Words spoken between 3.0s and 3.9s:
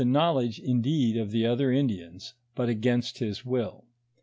his will.